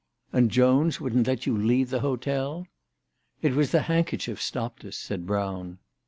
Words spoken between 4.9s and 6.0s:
said Brown.